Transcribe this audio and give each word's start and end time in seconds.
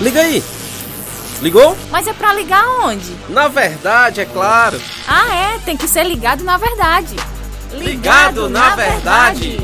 Liga 0.00 0.20
aí! 0.20 0.42
Ligou? 1.40 1.76
Mas 1.90 2.06
é 2.06 2.12
pra 2.12 2.32
ligar 2.32 2.64
onde? 2.84 3.16
Na 3.28 3.48
verdade, 3.48 4.20
é 4.20 4.24
claro. 4.24 4.80
Ah, 5.08 5.34
é, 5.34 5.58
tem 5.58 5.76
que 5.76 5.88
ser 5.88 6.04
ligado 6.04 6.44
na 6.44 6.56
verdade. 6.56 7.16
Ligado, 7.72 8.48
na, 8.48 8.76
verdade. 8.76 9.58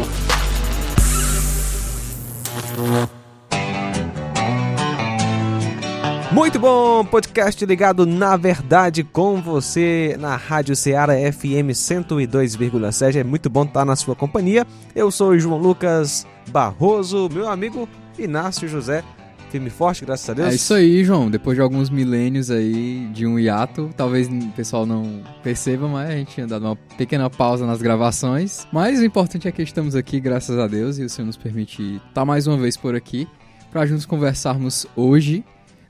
Muito 6.33 6.59
bom, 6.59 7.05
podcast 7.05 7.65
ligado 7.67 8.07
na 8.07 8.37
verdade 8.37 9.05
com 9.05 9.41
você 9.41 10.17
na 10.19 10.37
Rádio 10.37 10.75
Ceará 10.75 11.15
FM 11.15 11.73
102,7. 11.73 13.17
É 13.17 13.25
muito 13.25 13.51
bom 13.51 13.65
estar 13.65 13.85
na 13.85 13.97
sua 13.97 14.17
companhia. 14.17 14.67
Eu 14.95 15.11
sou 15.11 15.31
o 15.31 15.39
João 15.39 15.59
Lucas 15.59 16.27
Barroso, 16.51 17.29
meu 17.33 17.49
amigo 17.49 17.89
Inácio 18.19 18.69
José. 18.69 19.05
Firme 19.51 19.69
e 19.69 19.71
forte, 19.71 20.05
graças 20.05 20.29
a 20.29 20.35
Deus. 20.35 20.49
É 20.49 20.55
isso 20.55 20.75
aí, 20.75 21.03
João. 21.05 21.31
Depois 21.31 21.57
de 21.57 21.63
alguns 21.63 21.89
milênios 21.89 22.51
aí 22.51 23.09
de 23.13 23.27
um 23.27 23.39
hiato, 23.39 23.91
talvez 23.97 24.29
o 24.29 24.49
pessoal 24.49 24.85
não 24.85 25.23
perceba, 25.43 25.89
mas 25.89 26.11
a 26.11 26.13
gente 26.13 26.35
tinha 26.35 26.47
dado 26.47 26.67
uma 26.67 26.77
pequena 26.97 27.31
pausa 27.31 27.67
nas 27.67 27.81
gravações. 27.81 28.67
Mas 28.73 29.01
o 29.01 29.05
importante 29.05 29.49
é 29.49 29.53
que 29.53 29.63
estamos 29.63 29.95
aqui, 29.95 30.21
graças 30.21 30.59
a 30.59 30.67
Deus, 30.67 30.99
e 30.99 31.03
o 31.03 31.09
Senhor 31.09 31.27
nos 31.27 31.37
permite 31.37 32.01
estar 32.09 32.25
mais 32.25 32.47
uma 32.47 32.57
vez 32.57 32.77
por 32.77 32.95
aqui 32.95 33.27
para 33.71 33.85
juntos 33.87 34.07
conversarmos 34.07 34.87
hoje 34.97 35.45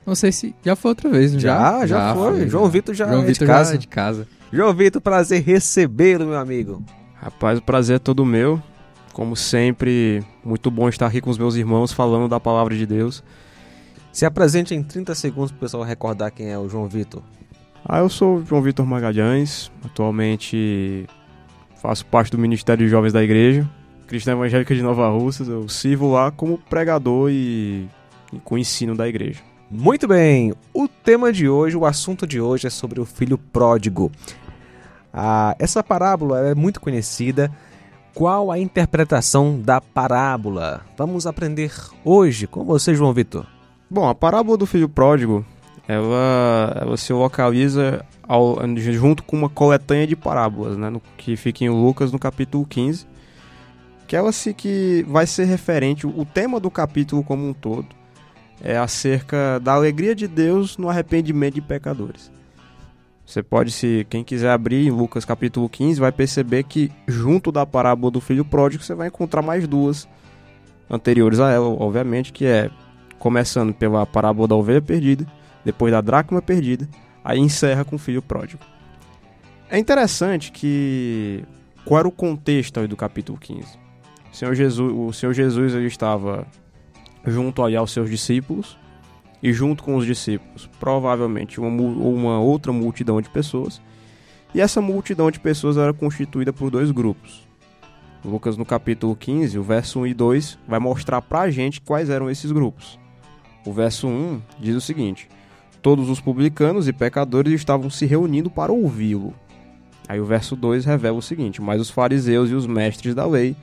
não 0.09 0.15
sei 0.15 0.31
se 0.31 0.55
já 0.65 0.75
foi 0.75 0.89
outra 0.89 1.07
vez, 1.07 1.33
não 1.33 1.39
já? 1.39 1.79
Já, 1.81 1.85
já 1.85 2.15
foi. 2.15 2.31
foi. 2.31 2.49
João 2.49 2.67
Vitor 2.67 2.95
já 2.95 3.07
João 3.07 3.21
é 3.21 3.25
Vitor 3.25 3.47
de 3.47 3.53
casa. 3.53 3.69
Já 3.69 3.75
é 3.75 3.77
de 3.77 3.87
casa. 3.87 4.27
João 4.51 4.73
Vitor, 4.73 4.99
prazer 4.99 5.43
recebê-lo, 5.43 6.25
meu 6.25 6.39
amigo. 6.39 6.83
Rapaz, 7.13 7.59
o 7.59 7.61
prazer 7.61 7.97
é 7.97 7.99
todo 7.99 8.25
meu. 8.25 8.59
Como 9.13 9.35
sempre, 9.35 10.23
muito 10.43 10.71
bom 10.71 10.89
estar 10.89 11.05
aqui 11.05 11.21
com 11.21 11.29
os 11.29 11.37
meus 11.37 11.55
irmãos 11.55 11.91
falando 11.91 12.27
da 12.27 12.39
palavra 12.39 12.75
de 12.75 12.87
Deus. 12.87 13.23
Se 14.11 14.25
apresente 14.25 14.73
em 14.73 14.83
30 14.83 15.13
segundos 15.15 15.51
para 15.51 15.57
o 15.57 15.59
pessoal 15.61 15.83
recordar 15.83 16.31
quem 16.31 16.49
é 16.49 16.57
o 16.57 16.67
João 16.67 16.87
Vitor. 16.87 17.21
Ah, 17.85 17.99
eu 17.99 18.09
sou 18.09 18.43
João 18.45 18.61
Vitor 18.61 18.85
Magalhães. 18.85 19.71
Atualmente 19.83 21.07
faço 21.81 22.05
parte 22.05 22.31
do 22.31 22.37
Ministério 22.37 22.85
de 22.85 22.91
Jovens 22.91 23.13
da 23.13 23.23
Igreja, 23.23 23.69
Cristã 24.07 24.33
Evangélica 24.33 24.75
de 24.75 24.81
Nova 24.81 25.09
Russas. 25.09 25.47
Eu 25.47 25.67
sirvo 25.69 26.11
lá 26.11 26.31
como 26.31 26.57
pregador 26.57 27.29
e, 27.31 27.87
e 28.33 28.39
com 28.43 28.57
ensino 28.57 28.95
da 28.95 29.07
igreja. 29.07 29.41
Muito 29.71 30.07
bem, 30.07 30.53
o 30.73 30.87
tema 30.87 31.31
de 31.31 31.47
hoje, 31.47 31.77
o 31.77 31.85
assunto 31.85 32.25
de 32.25 32.41
hoje 32.41 32.65
é 32.65 32.69
sobre 32.71 32.99
o 32.99 33.05
filho 33.05 33.37
pródigo. 33.37 34.11
Ah, 35.13 35.55
essa 35.59 35.83
parábola 35.83 36.39
é 36.47 36.55
muito 36.55 36.81
conhecida. 36.81 37.51
Qual 38.13 38.51
a 38.51 38.57
interpretação 38.57 39.61
da 39.61 39.79
parábola? 39.79 40.81
Vamos 40.97 41.27
aprender 41.27 41.71
hoje 42.03 42.47
com 42.47 42.65
você, 42.65 42.95
João 42.95 43.13
Vitor. 43.13 43.45
Bom, 43.89 44.07
a 44.07 44.13
parábola 44.13 44.57
do 44.57 44.65
filho 44.65 44.87
pródigo, 44.87 45.45
ela, 45.87 46.77
ela 46.79 46.97
se 46.97 47.11
localiza 47.11 48.05
ao, 48.27 48.57
junto 48.77 49.23
com 49.23 49.35
uma 49.35 49.49
coletânea 49.49 50.05
de 50.05 50.15
parábolas, 50.15 50.77
né, 50.77 50.89
no, 50.89 51.01
que 51.17 51.35
fica 51.35 51.63
em 51.63 51.69
Lucas 51.69 52.11
no 52.11 52.19
capítulo 52.19 52.65
15, 52.65 53.07
que 54.07 54.15
ela 54.15 54.31
se 54.31 54.53
que 54.53 55.03
vai 55.07 55.25
ser 55.25 55.45
referente 55.45 56.05
o 56.05 56.25
tema 56.25 56.59
do 56.59 56.69
capítulo 56.69 57.23
como 57.23 57.47
um 57.47 57.53
todo 57.53 57.99
é 58.61 58.77
acerca 58.77 59.59
da 59.59 59.73
alegria 59.73 60.13
de 60.13 60.27
Deus 60.27 60.77
no 60.77 60.89
arrependimento 60.89 61.55
de 61.55 61.61
pecadores. 61.61 62.31
Você 63.25 63.43
pode, 63.43 63.71
se 63.71 64.05
quem 64.09 64.23
quiser 64.23 64.49
abrir 64.49 64.87
em 64.87 64.91
Lucas 64.91 65.23
capítulo 65.23 65.69
15, 65.69 65.99
vai 65.99 66.11
perceber 66.11 66.63
que 66.63 66.91
junto 67.07 67.51
da 67.51 67.65
parábola 67.65 68.11
do 68.11 68.19
filho 68.19 68.43
pródigo 68.43 68.83
você 68.83 68.95
vai 68.95 69.07
encontrar 69.07 69.41
mais 69.41 69.67
duas 69.67 70.07
anteriores 70.89 71.39
a 71.39 71.51
ela, 71.51 71.67
obviamente, 71.67 72.33
que 72.33 72.45
é 72.45 72.69
começando 73.19 73.73
pela 73.73 74.05
parábola 74.05 74.47
da 74.47 74.55
ovelha 74.55 74.81
perdida, 74.81 75.25
depois 75.63 75.91
da 75.91 76.01
dracma 76.01 76.41
perdida, 76.41 76.87
aí 77.23 77.37
encerra 77.37 77.85
com 77.85 77.97
o 77.97 77.99
filho 77.99 78.21
pródigo. 78.21 78.63
É 79.69 79.77
interessante 79.77 80.51
que 80.51 81.43
qual 81.85 81.99
era 81.99 82.07
o 82.07 82.11
contexto 82.11 82.87
do 82.87 82.95
capítulo 82.95 83.37
15? 83.37 83.77
O 84.31 84.35
Senhor 84.35 84.55
Jesus, 84.55 84.93
o 84.95 85.13
Senhor 85.13 85.33
Jesus 85.33 85.73
ele 85.75 85.87
estava 85.87 86.47
junto 87.25 87.63
aí 87.63 87.75
aos 87.75 87.91
seus 87.91 88.09
discípulos 88.09 88.77
e 89.41 89.53
junto 89.53 89.83
com 89.83 89.95
os 89.95 90.05
discípulos, 90.05 90.69
provavelmente 90.79 91.59
uma, 91.59 91.69
uma 91.69 92.39
outra 92.39 92.71
multidão 92.71 93.21
de 93.21 93.29
pessoas. 93.29 93.81
E 94.53 94.61
essa 94.61 94.81
multidão 94.81 95.29
de 95.29 95.39
pessoas 95.39 95.77
era 95.77 95.93
constituída 95.93 96.51
por 96.51 96.71
dois 96.71 96.89
grupos. 96.91 97.47
Lucas, 98.23 98.57
no 98.57 98.65
capítulo 98.65 99.15
15, 99.15 99.57
o 99.57 99.63
verso 99.63 99.99
1 99.99 100.07
e 100.07 100.13
2, 100.13 100.59
vai 100.67 100.79
mostrar 100.79 101.21
pra 101.21 101.49
gente 101.49 101.79
quais 101.79 102.09
eram 102.09 102.29
esses 102.29 102.51
grupos. 102.51 102.99
O 103.65 103.73
verso 103.73 104.07
1 104.07 104.41
diz 104.59 104.75
o 104.75 104.81
seguinte: 104.81 105.27
Todos 105.81 106.09
os 106.09 106.19
publicanos 106.19 106.87
e 106.87 106.93
pecadores 106.93 107.53
estavam 107.53 107.89
se 107.89 108.05
reunindo 108.05 108.49
para 108.49 108.71
ouvi-lo. 108.71 109.33
Aí 110.07 110.19
o 110.19 110.25
verso 110.25 110.55
2 110.55 110.85
revela 110.85 111.17
o 111.17 111.21
seguinte: 111.21 111.61
Mas 111.61 111.81
os 111.81 111.89
fariseus 111.89 112.49
e 112.49 112.53
os 112.53 112.65
mestres 112.65 113.13
da 113.13 113.25
lei 113.25 113.55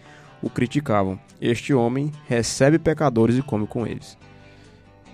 o 0.43 0.51
criticavam. 0.51 1.19
Este 1.41 1.75
homem 1.75 2.13
recebe 2.27 2.79
pecadores 2.79 3.37
e 3.37 3.43
come 3.43 3.67
com 3.67 3.87
eles. 3.87 4.17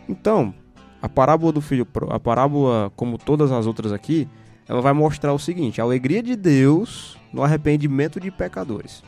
Então, 0.08 0.54
a 1.00 1.08
parábola 1.08 1.52
do 1.52 1.60
filho, 1.60 1.86
a 2.10 2.20
parábola, 2.20 2.92
como 2.94 3.18
todas 3.18 3.50
as 3.50 3.66
outras 3.66 3.92
aqui, 3.92 4.28
ela 4.68 4.80
vai 4.80 4.92
mostrar 4.92 5.32
o 5.32 5.38
seguinte: 5.38 5.80
a 5.80 5.84
alegria 5.84 6.22
de 6.22 6.36
Deus 6.36 7.16
no 7.32 7.42
arrependimento 7.42 8.20
de 8.20 8.30
pecadores. 8.30 9.02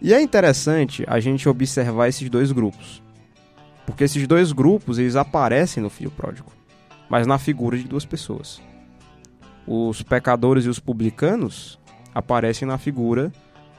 E 0.00 0.12
é 0.12 0.20
interessante 0.20 1.04
a 1.06 1.20
gente 1.20 1.48
observar 1.48 2.08
esses 2.08 2.28
dois 2.28 2.50
grupos. 2.50 3.01
Porque 3.86 4.04
esses 4.04 4.26
dois 4.26 4.52
grupos, 4.52 4.98
eles 4.98 5.16
aparecem 5.16 5.82
no 5.82 5.90
filho 5.90 6.10
pródigo, 6.10 6.52
mas 7.08 7.26
na 7.26 7.38
figura 7.38 7.76
de 7.76 7.84
duas 7.84 8.04
pessoas. 8.04 8.60
Os 9.66 10.02
pecadores 10.02 10.64
e 10.64 10.68
os 10.68 10.78
publicanos 10.78 11.78
aparecem 12.14 12.66
na 12.66 12.78
figura 12.78 13.32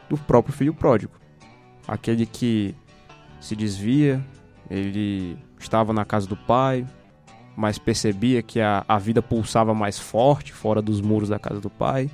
do 0.09 0.17
próprio 0.17 0.53
filho 0.53 0.73
pródigo. 0.73 1.13
Aquele 1.87 2.25
que 2.25 2.75
se 3.39 3.55
desvia, 3.55 4.23
ele 4.69 5.37
estava 5.59 5.93
na 5.93 6.05
casa 6.05 6.27
do 6.27 6.35
pai, 6.35 6.85
mas 7.55 7.77
percebia 7.77 8.41
que 8.41 8.59
a, 8.59 8.83
a 8.87 8.97
vida 8.97 9.21
pulsava 9.21 9.73
mais 9.73 9.99
forte 9.99 10.53
fora 10.53 10.81
dos 10.81 11.01
muros 11.01 11.29
da 11.29 11.39
casa 11.39 11.59
do 11.59 11.69
pai. 11.69 12.09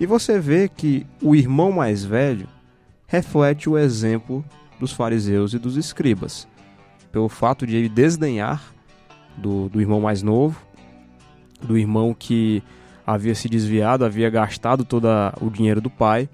E 0.00 0.06
você 0.06 0.38
vê 0.40 0.68
que 0.68 1.06
o 1.22 1.36
irmão 1.36 1.70
mais 1.70 2.04
velho 2.04 2.48
reflete 3.06 3.68
o 3.68 3.78
exemplo 3.78 4.44
dos 4.80 4.92
fariseus 4.92 5.54
e 5.54 5.58
dos 5.58 5.76
escribas, 5.76 6.48
pelo 7.14 7.28
fato 7.28 7.64
de 7.64 7.76
ele 7.76 7.88
desdenhar 7.88 8.60
do, 9.36 9.68
do 9.68 9.80
irmão 9.80 10.00
mais 10.00 10.20
novo, 10.20 10.60
do 11.62 11.78
irmão 11.78 12.12
que 12.12 12.60
havia 13.06 13.36
se 13.36 13.48
desviado, 13.48 14.04
havia 14.04 14.28
gastado 14.28 14.84
todo 14.84 15.06
o 15.40 15.48
dinheiro 15.48 15.80
do 15.80 15.88
pai 15.88 16.28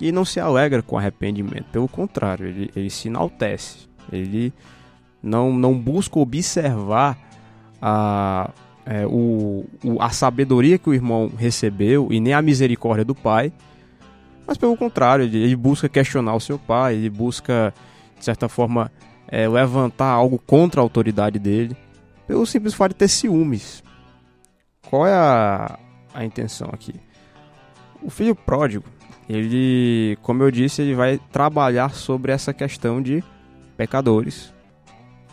e 0.00 0.10
não 0.10 0.24
se 0.24 0.40
alegra 0.40 0.82
com 0.82 0.96
arrependimento. 0.96 1.66
Pelo 1.70 1.86
contrário, 1.86 2.46
ele, 2.46 2.70
ele 2.74 2.88
se 2.88 3.08
enaltece. 3.08 3.86
Ele 4.10 4.54
não, 5.22 5.52
não 5.52 5.78
busca 5.78 6.18
observar 6.18 7.18
a, 7.80 8.50
é, 8.86 9.06
o, 9.06 9.66
o, 9.84 10.00
a 10.00 10.08
sabedoria 10.08 10.78
que 10.78 10.88
o 10.88 10.94
irmão 10.94 11.30
recebeu 11.36 12.08
e 12.10 12.18
nem 12.18 12.32
a 12.32 12.40
misericórdia 12.40 13.04
do 13.04 13.14
pai. 13.14 13.52
Mas 14.46 14.56
pelo 14.56 14.78
contrário, 14.78 15.26
ele, 15.26 15.42
ele 15.42 15.56
busca 15.56 15.90
questionar 15.90 16.34
o 16.34 16.40
seu 16.40 16.58
pai, 16.58 16.94
ele 16.94 17.10
busca, 17.10 17.74
de 18.18 18.24
certa 18.24 18.48
forma, 18.48 18.90
é, 19.32 19.48
levantar 19.48 20.10
algo 20.10 20.38
contra 20.38 20.82
a 20.82 20.84
autoridade 20.84 21.38
dele, 21.38 21.74
pelo 22.26 22.44
simples 22.44 22.74
fato 22.74 22.90
de 22.90 22.96
ter 22.96 23.08
ciúmes. 23.08 23.82
Qual 24.90 25.06
é 25.06 25.14
a, 25.14 25.78
a 26.12 26.22
intenção 26.22 26.68
aqui? 26.70 26.94
O 28.02 28.10
filho 28.10 28.34
pródigo, 28.34 28.84
ele, 29.26 30.18
como 30.20 30.42
eu 30.42 30.50
disse, 30.50 30.82
ele 30.82 30.94
vai 30.94 31.18
trabalhar 31.32 31.94
sobre 31.94 32.30
essa 32.30 32.52
questão 32.52 33.00
de 33.00 33.24
pecadores, 33.74 34.52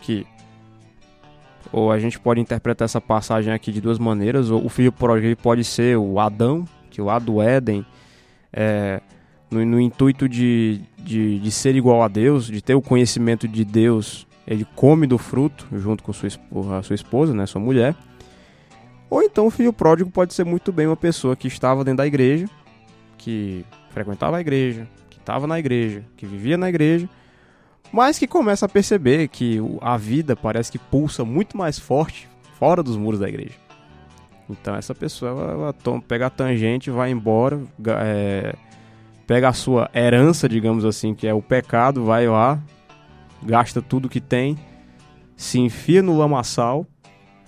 que 0.00 0.26
ou 1.70 1.92
a 1.92 1.98
gente 1.98 2.18
pode 2.18 2.40
interpretar 2.40 2.86
essa 2.86 3.00
passagem 3.00 3.52
aqui 3.52 3.70
de 3.70 3.82
duas 3.82 3.98
maneiras, 3.98 4.50
ou 4.50 4.64
o 4.64 4.68
filho 4.70 4.90
pródigo 4.90 5.40
pode 5.40 5.62
ser 5.62 5.98
o 5.98 6.18
Adão, 6.18 6.64
que 6.88 7.02
lá 7.02 7.18
do 7.18 7.42
Éden, 7.42 7.84
é, 8.50 9.02
no, 9.50 9.64
no, 9.64 9.80
intuito 9.80 10.28
de, 10.28 10.80
de, 10.98 11.38
de, 11.38 11.50
ser 11.50 11.74
igual 11.74 12.02
a 12.02 12.08
Deus, 12.08 12.46
de 12.46 12.62
ter 12.62 12.74
o 12.74 12.82
conhecimento 12.82 13.48
de 13.48 13.64
Deus, 13.64 14.26
ele 14.46 14.66
come 14.76 15.06
do 15.06 15.18
fruto 15.18 15.66
junto 15.72 16.02
com 16.02 16.12
sua, 16.12 16.28
a 16.78 16.82
sua 16.82 16.94
esposa, 16.94 17.34
né, 17.34 17.46
sua 17.46 17.60
mulher. 17.60 17.94
Ou 19.08 19.22
então 19.22 19.46
o 19.46 19.50
filho 19.50 19.72
pródigo 19.72 20.10
pode 20.10 20.32
ser 20.32 20.44
muito 20.44 20.72
bem 20.72 20.86
uma 20.86 20.96
pessoa 20.96 21.34
que 21.34 21.48
estava 21.48 21.84
dentro 21.84 21.98
da 21.98 22.06
igreja, 22.06 22.48
que 23.18 23.64
frequentava 23.90 24.36
a 24.36 24.40
igreja, 24.40 24.86
que 25.10 25.18
estava 25.18 25.46
na 25.46 25.58
igreja, 25.58 26.04
que 26.16 26.24
vivia 26.24 26.56
na 26.56 26.68
igreja, 26.68 27.08
mas 27.92 28.18
que 28.18 28.26
começa 28.26 28.66
a 28.66 28.68
perceber 28.68 29.26
que 29.28 29.58
a 29.80 29.96
vida 29.96 30.36
parece 30.36 30.70
que 30.70 30.78
pulsa 30.78 31.24
muito 31.24 31.56
mais 31.56 31.76
forte 31.76 32.28
fora 32.56 32.82
dos 32.82 32.96
muros 32.96 33.18
da 33.18 33.28
igreja. 33.28 33.54
Então 34.48 34.76
essa 34.76 34.94
pessoa 34.94 35.30
ela, 35.30 35.52
ela 35.52 36.00
pega 36.00 36.26
a 36.26 36.30
tangente, 36.30 36.90
vai 36.90 37.10
embora, 37.10 37.60
é, 38.02 38.54
pega 39.30 39.48
a 39.48 39.52
sua 39.52 39.88
herança, 39.94 40.48
digamos 40.48 40.84
assim, 40.84 41.14
que 41.14 41.24
é 41.24 41.32
o 41.32 41.40
pecado, 41.40 42.04
vai 42.04 42.26
lá, 42.26 42.58
gasta 43.40 43.80
tudo 43.80 44.08
que 44.08 44.20
tem, 44.20 44.58
se 45.36 45.60
enfia 45.60 46.02
no 46.02 46.18
lamaçal, 46.18 46.84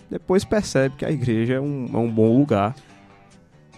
depois 0.08 0.44
percebe 0.44 0.94
que 0.94 1.04
a 1.04 1.10
igreja 1.10 1.54
é 1.54 1.60
um, 1.60 1.90
é 1.92 1.96
um 1.96 2.08
bom 2.08 2.38
lugar 2.38 2.72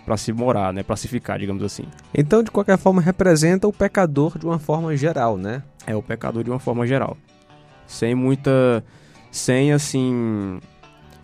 para 0.05 0.19
se 0.19 0.35
morar, 0.35 0.71
né? 0.71 0.83
Para 0.83 0.97
se 0.97 1.09
ficar, 1.09 1.39
digamos 1.39 1.63
assim. 1.63 1.85
Então, 2.13 2.43
de 2.43 2.51
qualquer 2.51 2.77
forma, 2.77 3.01
representa 3.01 3.67
o 3.67 3.73
pecador 3.73 4.37
de 4.37 4.45
uma 4.45 4.59
forma 4.59 4.95
geral, 4.95 5.39
né? 5.39 5.63
É 5.87 5.97
o 5.97 6.03
pecador 6.03 6.45
de 6.45 6.51
uma 6.51 6.59
forma 6.59 6.87
geral. 6.87 7.17
Sem 7.87 8.15
muita. 8.15 8.85
Sem 9.31 9.73
assim. 9.73 10.61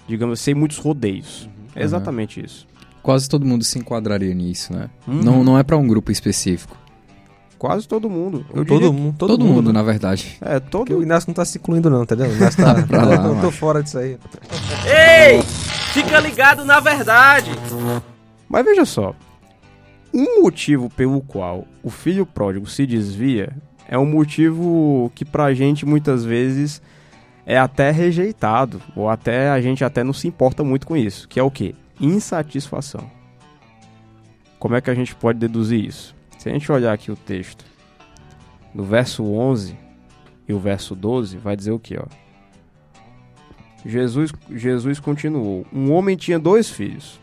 Digamos, 0.08 0.40
sem 0.40 0.54
muitos 0.54 0.78
rodeios. 0.78 1.46
É 1.76 1.82
exatamente 1.82 2.42
isso. 2.42 2.66
Quase 3.02 3.28
todo 3.28 3.46
mundo 3.46 3.64
se 3.64 3.78
enquadraria 3.78 4.34
nisso, 4.34 4.72
né? 4.72 4.90
Uhum. 5.06 5.22
Não, 5.22 5.44
não 5.44 5.58
é 5.58 5.62
pra 5.62 5.76
um 5.76 5.86
grupo 5.86 6.10
específico. 6.12 6.76
Quase 7.58 7.86
todo 7.86 8.08
mundo. 8.08 8.44
Eu 8.54 8.64
todo, 8.64 8.78
diria 8.78 8.92
mundo, 8.92 9.16
Todo, 9.18 9.44
mundo, 9.44 9.72
na 9.72 9.82
verdade. 9.82 10.38
É, 10.40 10.58
Porque 10.60 10.92
o 10.92 10.96
todo. 10.96 11.02
Inácio 11.02 11.28
não 11.28 11.34
tá 11.34 11.44
se 11.44 11.58
incluindo 11.58 11.90
não, 11.90 12.04
entendeu? 12.04 12.26
O 12.26 12.34
Inácio 12.34 12.56
tá... 12.64 12.74
Pra 12.82 13.04
lá, 13.04 13.16
eu 13.28 13.40
tô 13.40 13.50
fora 13.50 13.82
disso 13.82 13.98
aí. 13.98 14.18
Ei! 14.86 15.42
Fica 15.92 16.18
ligado 16.20 16.64
na 16.64 16.80
verdade. 16.80 17.50
Mas 18.48 18.64
veja 18.64 18.84
só. 18.84 19.14
Um 20.12 20.42
motivo 20.42 20.88
pelo 20.88 21.20
qual 21.20 21.66
o 21.82 21.90
filho 21.90 22.24
pródigo 22.24 22.66
se 22.66 22.86
desvia 22.86 23.54
é 23.86 23.98
um 23.98 24.06
motivo 24.06 25.12
que 25.14 25.24
pra 25.24 25.52
gente 25.52 25.84
muitas 25.84 26.24
vezes 26.24 26.80
é 27.44 27.58
até 27.58 27.90
rejeitado, 27.90 28.80
ou 28.94 29.08
até 29.08 29.50
a 29.50 29.60
gente 29.60 29.84
até 29.84 30.04
não 30.04 30.12
se 30.12 30.28
importa 30.28 30.62
muito 30.62 30.86
com 30.86 30.96
isso, 30.96 31.28
que 31.28 31.38
é 31.40 31.42
o 31.42 31.50
quê? 31.50 31.74
Insatisfação. 32.00 33.10
Como 34.58 34.74
é 34.74 34.80
que 34.80 34.90
a 34.90 34.94
gente 34.94 35.14
pode 35.14 35.38
deduzir 35.38 35.84
isso? 35.84 36.14
Se 36.38 36.48
a 36.48 36.52
gente 36.52 36.70
olhar 36.72 36.92
aqui 36.92 37.10
o 37.10 37.16
texto, 37.16 37.64
no 38.74 38.84
verso 38.84 39.24
11 39.24 39.76
e 40.48 40.52
o 40.52 40.58
verso 40.58 40.94
12, 40.94 41.36
vai 41.36 41.56
dizer 41.56 41.72
o 41.72 41.78
quê, 41.78 41.98
ó? 41.98 42.06
Jesus, 43.84 44.32
Jesus 44.50 45.00
continuou: 45.00 45.66
Um 45.72 45.92
homem 45.92 46.16
tinha 46.16 46.38
dois 46.38 46.70
filhos. 46.70 47.20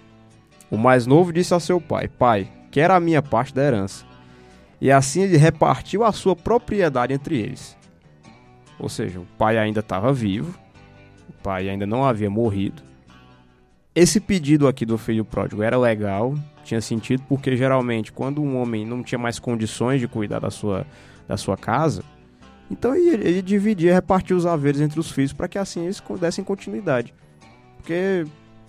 O 0.69 0.77
mais 0.77 1.06
novo 1.06 1.31
disse 1.31 1.53
a 1.53 1.59
seu 1.59 1.79
pai: 1.79 2.07
Pai, 2.07 2.47
quero 2.71 2.94
a 2.94 3.00
minha 3.00 3.21
parte 3.21 3.53
da 3.53 3.63
herança. 3.63 4.06
E 4.79 4.91
assim 4.91 5.21
ele 5.21 5.38
repartiu 5.38 6.03
a 6.03 6.12
sua 6.12 6.35
propriedade 6.35 7.13
entre 7.13 7.38
eles. 7.39 7.75
Ou 8.79 8.89
seja, 8.89 9.19
o 9.19 9.25
pai 9.38 9.57
ainda 9.57 9.79
estava 9.79 10.13
vivo, 10.13 10.57
o 11.29 11.33
pai 11.41 11.68
ainda 11.68 11.85
não 11.85 12.06
havia 12.06 12.29
morrido. 12.29 12.83
Esse 13.97 14.19
pedido 14.19 14.67
aqui 14.67 14.85
do 14.85 14.95
filho 14.95 15.25
pródigo 15.25 15.63
era 15.63 15.75
legal, 15.75 16.35
tinha 16.63 16.79
sentido, 16.79 17.23
porque 17.27 17.57
geralmente 17.57 18.11
quando 18.11 18.44
um 18.44 18.55
homem 18.61 18.85
não 18.85 19.01
tinha 19.01 19.17
mais 19.17 19.39
condições 19.39 19.99
de 19.99 20.07
cuidar 20.07 20.38
da 20.38 20.51
sua, 20.51 20.85
da 21.27 21.35
sua 21.35 21.57
casa, 21.57 22.03
então 22.69 22.94
ele, 22.94 23.27
ele 23.27 23.41
dividia, 23.41 23.95
repartia 23.95 24.35
os 24.35 24.45
haveres 24.45 24.81
entre 24.81 24.99
os 24.99 25.09
filhos 25.09 25.33
para 25.33 25.47
que 25.47 25.57
assim 25.57 25.85
eles 25.85 25.99
dessem 26.19 26.44
continuidade. 26.44 27.11
Porque 27.77 28.23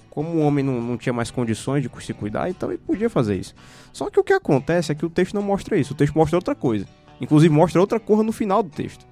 como 0.09 0.31
o 0.31 0.39
homem 0.39 0.65
não, 0.65 0.81
não 0.81 0.97
tinha 0.97 1.13
mais 1.13 1.31
condições 1.31 1.83
de 1.83 1.91
se 2.03 2.15
cuidar, 2.15 2.49
então 2.49 2.71
ele 2.71 2.79
podia 2.79 3.11
fazer 3.11 3.37
isso. 3.37 3.55
Só 3.93 4.09
que 4.09 4.19
o 4.19 4.25
que 4.25 4.33
acontece 4.33 4.93
é 4.93 4.95
que 4.95 5.05
o 5.05 5.11
texto 5.11 5.35
não 5.35 5.43
mostra 5.43 5.77
isso, 5.77 5.93
o 5.93 5.97
texto 5.97 6.15
mostra 6.15 6.39
outra 6.39 6.55
coisa. 6.55 6.87
Inclusive 7.21 7.55
mostra 7.55 7.83
outra 7.83 8.01
coisa 8.01 8.23
no 8.23 8.33
final 8.33 8.63
do 8.63 8.71
texto. 8.71 9.07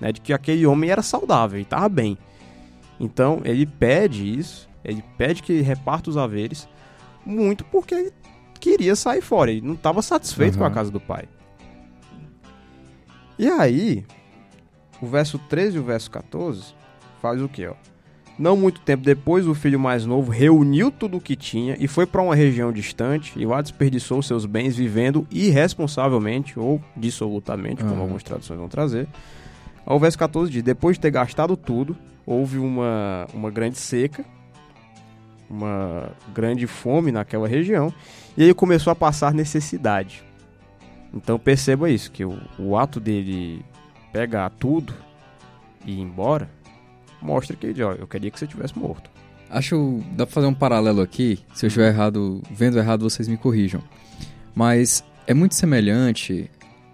Né, 0.00 0.10
de 0.10 0.22
que 0.22 0.32
aquele 0.32 0.64
homem 0.64 0.88
era 0.88 1.02
saudável 1.02 1.58
e 1.58 1.64
estava 1.64 1.86
bem. 1.86 2.16
Então 2.98 3.42
ele 3.44 3.66
pede 3.66 4.38
isso, 4.38 4.69
ele 4.84 5.02
pede 5.18 5.42
que 5.42 5.60
reparta 5.60 6.10
os 6.10 6.16
haveres, 6.16 6.68
muito 7.24 7.64
porque 7.64 7.94
ele 7.94 8.12
queria 8.58 8.94
sair 8.96 9.20
fora, 9.20 9.50
ele 9.50 9.60
não 9.66 9.74
estava 9.74 10.02
satisfeito 10.02 10.58
com 10.58 10.64
a 10.64 10.68
Uhum. 10.68 10.74
casa 10.74 10.90
do 10.90 11.00
pai. 11.00 11.24
E 13.38 13.48
aí, 13.48 14.04
o 15.00 15.06
verso 15.06 15.38
13 15.38 15.76
e 15.76 15.80
o 15.80 15.82
verso 15.82 16.10
14 16.10 16.74
faz 17.22 17.40
o 17.40 17.48
que, 17.48 17.66
ó? 17.66 17.74
Não 18.38 18.56
muito 18.56 18.80
tempo 18.80 19.02
depois, 19.04 19.46
o 19.46 19.54
filho 19.54 19.78
mais 19.78 20.06
novo 20.06 20.30
reuniu 20.30 20.90
tudo 20.90 21.18
o 21.18 21.20
que 21.20 21.36
tinha 21.36 21.76
e 21.78 21.86
foi 21.86 22.06
para 22.06 22.22
uma 22.22 22.34
região 22.34 22.72
distante 22.72 23.38
e 23.38 23.44
lá 23.44 23.60
desperdiçou 23.60 24.22
seus 24.22 24.46
bens 24.46 24.76
vivendo 24.76 25.26
irresponsavelmente 25.30 26.58
ou 26.58 26.80
dissolutamente, 26.96 27.82
como 27.82 27.92
Aham. 27.94 28.00
algumas 28.02 28.22
traduções 28.22 28.58
vão 28.58 28.68
trazer. 28.68 29.06
Ao 29.84 29.98
verso 30.00 30.18
14 30.18 30.50
diz: 30.50 30.62
Depois 30.62 30.96
de 30.96 31.00
ter 31.02 31.10
gastado 31.10 31.54
tudo, 31.54 31.94
houve 32.24 32.58
uma, 32.58 33.26
uma 33.34 33.50
grande 33.50 33.76
seca, 33.78 34.24
uma 35.50 36.12
grande 36.32 36.66
fome 36.66 37.10
naquela 37.10 37.48
região, 37.48 37.92
e 38.36 38.44
ele 38.44 38.54
começou 38.54 38.90
a 38.90 38.96
passar 38.96 39.34
necessidade. 39.34 40.22
Então 41.12 41.38
perceba 41.38 41.90
isso, 41.90 42.10
que 42.10 42.24
o, 42.24 42.38
o 42.58 42.76
ato 42.76 43.00
dele 43.00 43.64
pegar 44.12 44.50
tudo 44.50 44.94
e 45.84 45.92
ir 45.92 46.00
embora 46.00 46.48
mostra 47.20 47.56
que 47.56 47.66
ele, 47.66 47.82
ó, 47.82 47.92
eu 47.92 48.06
queria 48.06 48.30
que 48.30 48.38
você 48.38 48.46
tivesse 48.46 48.78
morto. 48.78 49.10
Acho 49.50 50.00
dá 50.12 50.24
pra 50.24 50.32
fazer 50.32 50.46
um 50.46 50.54
paralelo 50.54 51.02
aqui. 51.02 51.40
Se 51.52 51.66
eu 51.66 51.68
estiver 51.68 51.88
errado, 51.88 52.40
vendo 52.50 52.78
errado, 52.78 53.02
vocês 53.02 53.26
me 53.26 53.36
corrijam. 53.36 53.82
Mas 54.54 55.04
é 55.26 55.34
muito 55.34 55.56
semelhante 55.56 56.48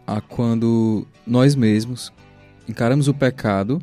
a 0.07 0.21
quando 0.21 1.07
nós 1.27 1.55
mesmos 1.55 2.13
encaramos 2.67 3.09
o 3.09 3.15
pecado 3.15 3.81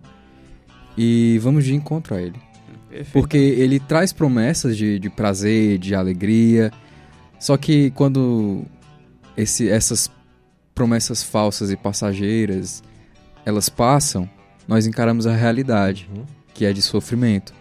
e 0.97 1.39
vamos 1.41 1.65
de 1.65 1.75
encontro 1.75 2.15
a 2.15 2.21
ele. 2.21 2.39
Porque 3.11 3.37
ele 3.37 3.79
traz 3.79 4.13
promessas 4.13 4.77
de, 4.77 4.99
de 4.99 5.09
prazer, 5.09 5.77
de 5.77 5.95
alegria. 5.95 6.71
Só 7.39 7.57
que 7.57 7.91
quando 7.91 8.63
esse, 9.35 9.69
essas 9.69 10.09
promessas 10.73 11.23
falsas 11.23 11.71
e 11.71 11.77
passageiras 11.77 12.83
elas 13.45 13.67
passam, 13.69 14.29
nós 14.67 14.87
encaramos 14.87 15.27
a 15.27 15.35
realidade, 15.35 16.09
Uhum. 16.15 16.23
que 16.53 16.65
é 16.65 16.71
de 16.71 16.81
sofrimento. 16.81 17.53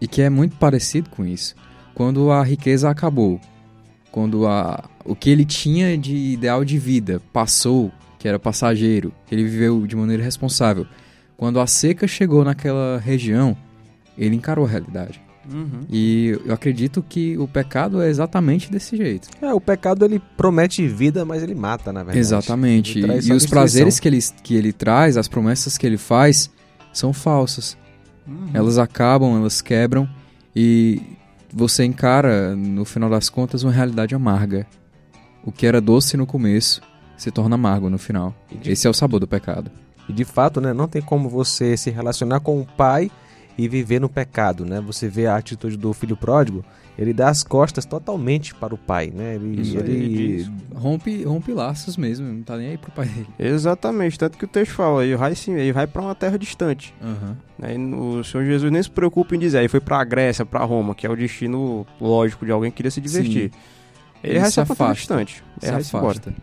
E 0.00 0.08
que 0.08 0.20
é 0.22 0.28
muito 0.28 0.56
parecido 0.56 1.08
com 1.10 1.24
isso. 1.24 1.54
Quando 1.94 2.30
a 2.32 2.42
riqueza 2.42 2.90
acabou, 2.90 3.40
quando 4.10 4.46
a, 4.46 4.88
o 5.04 5.14
que 5.14 5.30
ele 5.30 5.44
tinha 5.44 5.96
de 5.96 6.16
ideal 6.16 6.64
de 6.64 6.78
vida 6.78 7.20
passou, 7.32 7.92
que 8.18 8.26
era 8.26 8.38
passageiro, 8.38 9.12
ele 9.30 9.44
viveu 9.44 9.86
de 9.86 9.94
maneira 9.94 10.22
responsável, 10.22 10.86
quando 11.36 11.60
a 11.60 11.66
seca 11.66 12.06
chegou 12.08 12.44
naquela 12.44 12.98
região, 12.98 13.56
ele 14.16 14.36
encarou 14.36 14.64
a 14.64 14.68
realidade. 14.68 15.20
Uhum. 15.52 15.80
E 15.90 16.38
eu 16.46 16.54
acredito 16.54 17.04
que 17.06 17.36
o 17.36 17.46
pecado 17.46 18.00
é 18.00 18.08
exatamente 18.08 18.70
desse 18.72 18.96
jeito. 18.96 19.28
É, 19.42 19.52
o 19.52 19.60
pecado 19.60 20.04
ele 20.04 20.20
promete 20.36 20.86
vida, 20.88 21.24
mas 21.24 21.42
ele 21.42 21.54
mata, 21.54 21.92
na 21.92 22.00
verdade. 22.00 22.18
Exatamente. 22.18 22.98
E, 22.98 23.28
e 23.28 23.32
os 23.32 23.44
prazeres 23.44 24.00
que 24.00 24.08
ele, 24.08 24.18
que 24.42 24.54
ele 24.54 24.72
traz, 24.72 25.16
as 25.18 25.28
promessas 25.28 25.76
que 25.76 25.86
ele 25.86 25.98
faz, 25.98 26.50
são 26.92 27.12
falsas. 27.12 27.76
Uhum. 28.26 28.48
Elas 28.54 28.78
acabam, 28.78 29.36
elas 29.36 29.60
quebram 29.60 30.08
e 30.56 31.02
você 31.52 31.84
encara, 31.84 32.56
no 32.56 32.84
final 32.84 33.10
das 33.10 33.28
contas, 33.28 33.62
uma 33.62 33.72
realidade 33.72 34.14
amarga. 34.14 34.66
O 35.44 35.52
que 35.52 35.66
era 35.66 35.78
doce 35.80 36.16
no 36.16 36.26
começo 36.26 36.80
se 37.18 37.30
torna 37.30 37.54
amargo 37.54 37.90
no 37.90 37.98
final. 37.98 38.34
De- 38.62 38.70
Esse 38.72 38.86
é 38.86 38.90
o 38.90 38.94
sabor 38.94 39.20
do 39.20 39.28
pecado. 39.28 39.70
E 40.08 40.12
de 40.12 40.24
fato, 40.24 40.58
né, 40.60 40.72
não 40.72 40.88
tem 40.88 41.02
como 41.02 41.28
você 41.28 41.76
se 41.76 41.90
relacionar 41.90 42.40
com 42.40 42.60
o 42.60 42.64
pai 42.66 43.10
e 43.56 43.68
viver 43.68 44.00
no 44.00 44.08
pecado, 44.08 44.64
né? 44.64 44.80
Você 44.80 45.08
vê 45.08 45.26
a 45.26 45.36
atitude 45.36 45.76
do 45.76 45.92
filho 45.92 46.16
pródigo, 46.16 46.64
ele 46.98 47.12
dá 47.12 47.28
as 47.28 47.42
costas 47.42 47.84
totalmente 47.84 48.54
para 48.54 48.74
o 48.74 48.78
pai, 48.78 49.12
né? 49.14 49.34
Ele, 49.36 49.60
Isso 49.62 49.78
aí, 49.78 49.90
ele 49.90 50.08
diz. 50.08 50.50
Rompe, 50.74 51.22
rompe 51.24 51.52
laços 51.52 51.96
mesmo, 51.96 52.26
não 52.26 52.42
tá 52.42 52.56
nem 52.56 52.70
aí 52.70 52.78
pro 52.78 52.90
pai 52.92 53.06
dele. 53.06 53.26
Exatamente, 53.38 54.18
tanto 54.18 54.36
que 54.38 54.44
o 54.44 54.48
texto 54.48 54.72
fala, 54.72 55.04
ele 55.04 55.16
vai, 55.16 55.34
sim, 55.34 55.52
ele 55.54 55.72
vai 55.72 55.86
para 55.86 56.02
uma 56.02 56.14
terra 56.14 56.38
distante. 56.38 56.94
Aham. 57.02 57.36
Né? 57.58 57.74
E 57.74 57.78
no- 57.78 58.18
o 58.20 58.24
Senhor 58.24 58.44
Jesus 58.44 58.70
nem 58.72 58.82
se 58.82 58.90
preocupa 58.90 59.34
em 59.34 59.38
dizer, 59.38 59.58
ele 59.58 59.68
foi 59.68 59.80
pra 59.80 60.02
Grécia, 60.04 60.44
pra 60.44 60.64
Roma, 60.64 60.94
que 60.94 61.06
é 61.06 61.10
o 61.10 61.16
destino 61.16 61.86
lógico 62.00 62.44
de 62.44 62.52
alguém 62.52 62.70
que 62.70 62.76
queria 62.78 62.90
se 62.90 63.00
divertir. 63.00 63.50
Ele, 64.22 64.32
Ele 64.34 64.38
vai 64.40 64.48
se 64.48 64.54
só 64.54 64.64
pra 64.64 64.74
terra 64.74 64.90
afasta. 64.90 65.00
distante. 65.00 65.44
Se 65.60 65.66
Ele 65.68 65.76
embora. 65.82 66.06
afasta. 66.18 66.34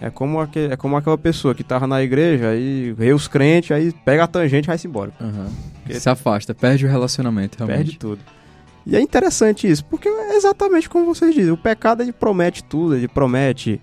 É 0.00 0.10
como, 0.10 0.40
aquele, 0.40 0.72
é 0.72 0.76
como 0.76 0.96
aquela 0.96 1.16
pessoa 1.16 1.54
que 1.54 1.62
tava 1.62 1.86
na 1.86 2.02
igreja, 2.02 2.48
aí 2.48 2.92
vê 2.96 3.12
os 3.12 3.28
crentes, 3.28 3.70
aí 3.70 3.92
pega 4.04 4.24
a 4.24 4.26
tangente 4.26 4.66
e 4.66 4.68
vai 4.68 4.76
se 4.78 4.86
embora. 4.88 5.12
Aham. 5.20 5.48
Porque- 5.84 6.00
Se 6.00 6.08
afasta, 6.08 6.54
perde 6.54 6.86
o 6.86 6.88
relacionamento, 6.88 7.58
realmente. 7.58 7.76
Perde 7.84 7.98
tudo. 7.98 8.20
E 8.86 8.96
é 8.96 9.00
interessante 9.00 9.68
isso, 9.70 9.84
porque 9.86 10.08
é 10.08 10.36
exatamente 10.36 10.88
como 10.88 11.06
vocês 11.06 11.34
dizem, 11.34 11.50
o 11.52 11.56
pecado 11.56 12.02
ele 12.02 12.12
promete 12.12 12.62
tudo, 12.62 12.94
ele 12.96 13.08
promete 13.08 13.80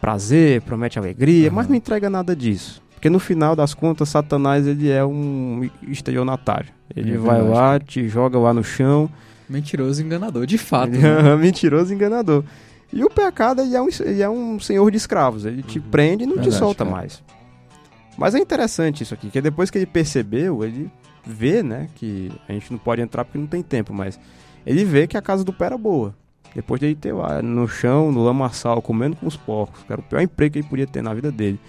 prazer, 0.00 0.60
promete 0.62 0.98
alegria, 0.98 1.48
Aham. 1.48 1.56
mas 1.56 1.68
não 1.68 1.74
entrega 1.76 2.08
nada 2.10 2.34
disso. 2.34 2.82
Porque 2.94 3.08
no 3.08 3.18
final 3.18 3.54
das 3.56 3.74
contas, 3.74 4.08
Satanás 4.08 4.66
ele 4.66 4.90
é 4.90 5.04
um 5.04 5.68
estelionatário. 5.88 6.68
Ele 6.94 7.14
É 7.14 7.18
vai 7.18 7.40
lá, 7.42 7.78
te 7.78 8.08
joga 8.08 8.38
lá 8.38 8.52
no 8.52 8.64
chão, 8.64 9.10
Mentiroso 9.48 10.00
enganador, 10.02 10.46
de 10.46 10.56
fato. 10.58 10.90
Né? 10.92 11.32
é 11.32 11.34
mentiroso 11.36 11.92
enganador. 11.92 12.44
E 12.92 13.02
o 13.04 13.10
pecado 13.10 13.62
ele 13.62 13.74
é, 13.74 13.82
um, 13.82 13.88
ele 14.00 14.22
é 14.22 14.28
um 14.30 14.58
senhor 14.60 14.88
de 14.90 14.96
escravos. 14.96 15.44
Ele 15.44 15.62
te 15.62 15.78
prende 15.80 16.22
e 16.24 16.26
não 16.26 16.34
te 16.34 16.38
Uhum. 16.38 16.42
Verdade, 16.44 16.58
solta 16.58 16.84
cara. 16.84 16.96
mais. 16.96 17.22
Mas 18.18 18.34
é 18.34 18.38
interessante 18.38 19.02
isso 19.02 19.14
aqui, 19.14 19.28
que 19.30 19.40
depois 19.40 19.70
que 19.70 19.78
ele 19.78 19.86
percebeu, 19.86 20.62
ele 20.64 20.90
vê, 21.26 21.62
né, 21.62 21.88
que 21.94 22.30
a 22.48 22.52
gente 22.52 22.70
não 22.72 22.78
pode 22.78 23.00
entrar 23.02 23.24
porque 23.24 23.38
não 23.38 23.46
tem 23.46 23.62
tempo, 23.62 23.92
mas 23.92 24.18
ele 24.66 24.84
vê 24.84 25.06
que 25.06 25.16
a 25.16 25.22
casa 25.22 25.44
do 25.44 25.52
pé 25.52 25.66
era 25.66 25.78
boa. 25.78 26.14
Depois 26.54 26.80
dele 26.80 26.96
ter 26.96 27.12
lá 27.12 27.40
no 27.40 27.68
chão, 27.68 28.10
no 28.10 28.24
lamaçal, 28.24 28.82
comendo 28.82 29.14
com 29.16 29.26
os 29.26 29.36
porcos, 29.36 29.82
que 29.84 29.92
era 29.92 30.00
o 30.00 30.04
pior 30.04 30.20
emprego 30.20 30.52
que 30.54 30.58
ele 30.58 30.66
podia 30.68 30.86
ter 30.86 31.00
na 31.02 31.14
vida 31.14 31.30
dele. 31.30 31.60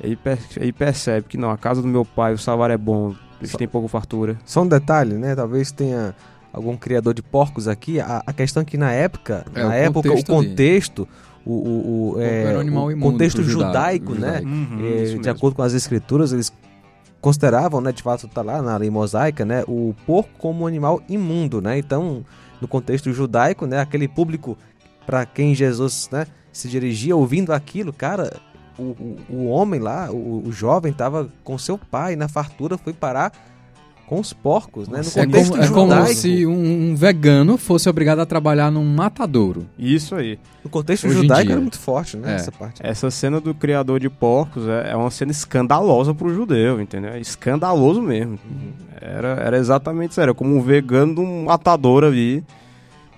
Ele, 0.00 0.14
per- 0.16 0.38
ele 0.56 0.72
percebe 0.72 1.26
que 1.28 1.36
não, 1.36 1.50
a 1.50 1.58
casa 1.58 1.82
do 1.82 1.88
meu 1.88 2.04
pai, 2.04 2.32
o 2.32 2.38
salário 2.38 2.72
é 2.74 2.78
bom, 2.78 3.14
Cristo 3.38 3.58
tem 3.58 3.66
pouca 3.68 3.88
fartura. 3.88 4.36
Só 4.44 4.62
um 4.62 4.66
detalhe, 4.68 5.14
né? 5.14 5.34
Talvez 5.34 5.72
tenha 5.72 6.14
algum 6.52 6.76
criador 6.76 7.12
de 7.14 7.22
porcos 7.22 7.66
aqui. 7.66 7.98
A, 8.00 8.22
a 8.24 8.32
questão 8.32 8.62
é 8.62 8.64
que 8.64 8.76
na 8.76 8.92
época, 8.92 9.44
É, 9.54 9.62
na 9.62 9.68
o 9.68 9.72
época, 9.72 10.08
contexto 10.08 10.32
o 10.32 10.38
ali. 10.38 10.48
contexto, 10.48 11.08
o, 11.44 11.52
o, 11.52 12.12
o, 12.16 12.20
é, 12.20 12.56
um 12.56 12.58
o 12.84 12.90
imundo 12.92 13.00
contexto 13.12 13.42
judaico, 13.42 14.14
judaico, 14.14 14.14
né? 14.14 14.38
judaico. 14.38 14.48
Uhum, 14.48 14.78
É, 14.78 15.04
de 15.04 15.16
mesmo. 15.16 15.30
acordo 15.30 15.56
com 15.56 15.62
as 15.62 15.74
escrituras, 15.74 16.32
eles 16.32 16.52
consideravam, 17.24 17.80
né, 17.80 17.90
de 17.90 18.02
fato 18.02 18.28
tá 18.28 18.42
lá 18.42 18.60
na 18.60 18.76
lei 18.76 18.90
mosaica, 18.90 19.46
né, 19.46 19.64
o 19.66 19.94
porco 20.04 20.28
como 20.36 20.64
um 20.64 20.66
animal 20.66 21.02
imundo, 21.08 21.58
né? 21.58 21.78
Então, 21.78 22.22
no 22.60 22.68
contexto 22.68 23.10
judaico, 23.14 23.64
né, 23.64 23.80
aquele 23.80 24.06
público 24.06 24.58
para 25.06 25.24
quem 25.24 25.54
Jesus, 25.54 26.10
né, 26.12 26.26
se 26.52 26.68
dirigia 26.68 27.16
ouvindo 27.16 27.54
aquilo, 27.54 27.94
cara, 27.94 28.30
o, 28.78 28.82
o, 28.82 29.18
o 29.30 29.46
homem 29.46 29.80
lá, 29.80 30.10
o, 30.10 30.46
o 30.46 30.52
jovem 30.52 30.92
tava 30.92 31.30
com 31.42 31.56
seu 31.56 31.78
pai 31.78 32.14
na 32.14 32.28
fartura, 32.28 32.76
foi 32.76 32.92
parar 32.92 33.32
com 34.14 34.20
os 34.20 34.32
porcos, 34.32 34.86
né? 34.88 35.00
No 35.02 35.20
É 35.20 35.26
contexto 35.26 35.50
como, 35.50 35.62
é 35.62 35.68
como 35.68 35.90
judaico. 35.92 36.14
se 36.14 36.46
um, 36.46 36.94
vegano 36.94 37.56
fosse 37.58 37.88
obrigado 37.88 38.20
a 38.20 38.26
trabalhar 38.26 38.70
num 38.70 38.84
matadouro. 38.84 39.66
Isso 39.78 40.14
aí. 40.14 40.38
No 40.62 40.70
contexto 40.70 41.06
Hoje 41.08 41.16
judaico 41.22 41.50
era 41.50 41.60
muito 41.60 41.78
forte, 41.78 42.16
né? 42.16 42.32
É. 42.32 42.34
Essa 42.36 42.52
parte. 42.52 42.80
Essa 42.84 43.10
cena 43.10 43.40
do 43.40 43.52
criador 43.54 43.98
de 43.98 44.08
porcos 44.08 44.66
é, 44.68 44.92
é 44.92 44.96
uma 44.96 45.10
cena 45.10 45.32
escandalosa 45.32 46.14
pro 46.14 46.32
judeu, 46.32 46.80
entendeu? 46.80 47.10
É 47.10 47.20
escandaloso 47.20 48.00
mesmo. 48.00 48.38
Era, 49.00 49.28
era 49.40 49.56
exatamente 49.58 50.12
isso. 50.12 50.20
Era 50.20 50.32
como 50.32 50.56
um 50.56 50.62
vegano 50.62 51.14
de 51.16 51.20
um 51.20 51.44
matador 51.44 52.04
ali. 52.04 52.44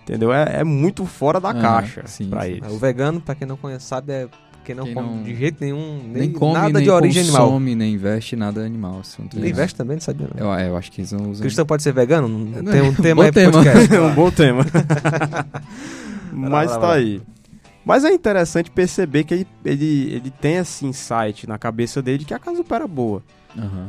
Entendeu? 0.02 0.32
É, 0.32 0.60
é 0.60 0.64
muito 0.64 1.04
fora 1.04 1.40
da 1.40 1.50
Ah, 1.50 1.54
caixa 1.54 2.02
sim, 2.06 2.28
pra 2.30 2.42
sim. 2.42 2.48
ele. 2.52 2.62
O 2.70 2.78
vegano, 2.78 3.20
pra 3.20 3.34
quem 3.34 3.46
não 3.46 3.56
conhece, 3.56 3.86
sabe, 3.86 4.12
é 4.12 4.28
quem 4.66 4.74
não 4.74 4.84
Quem 4.84 4.94
come 4.94 5.08
não- 5.08 5.22
de 5.22 5.34
jeito 5.34 5.56
nenhum, 5.60 6.00
nem, 6.04 6.22
Nem 6.22 6.32
come, 6.32 6.52
nada 6.54 6.72
nem 6.74 6.82
de 6.82 6.90
origem 6.90 7.22
animal. 7.22 7.46
consome, 7.46 7.74
nem 7.74 7.94
investe 7.94 8.34
nada 8.36 8.60
animal. 8.64 8.98
assim, 9.00 9.28
Nem 9.34 9.44
nada. 9.44 9.54
veste 9.56 9.76
também, 9.76 9.96
não 9.96 10.00
sabia 10.02 10.28
não. 10.34 10.52
Eu, 10.54 10.66
eu 10.68 10.76
acho 10.76 10.90
que 10.92 11.00
eles 11.00 11.12
não 11.12 11.30
usam. 11.30 11.42
Cristão 11.42 11.64
pode 11.64 11.82
ser 11.82 11.92
vegano? 11.92 12.28
Não 12.28 12.64
Tem 12.72 12.82
um 12.82 12.92
tema 13.00 13.24
aí 13.24 13.32
tema. 13.32 13.52
podcast. 13.52 13.92
É 13.94 14.00
um 14.00 14.14
bom 14.14 14.30
tema. 14.30 14.64
Mas 16.32 16.70
lá, 16.70 16.78
tá 16.78 16.86
lá. 16.88 16.94
aí. 16.94 17.22
Mas 17.84 18.04
é 18.04 18.10
interessante 18.12 18.70
perceber 18.70 19.24
que 19.24 19.32
ele, 19.34 19.46
ele, 19.64 20.12
ele 20.14 20.30
tem 20.30 20.56
esse 20.56 20.84
insight 20.84 21.46
na 21.48 21.56
cabeça 21.56 22.02
dele 22.02 22.18
de 22.18 22.24
que 22.24 22.34
a 22.34 22.38
casa 22.38 22.64
era 22.68 22.86
boa. 22.86 23.22
Aham. 23.56 23.88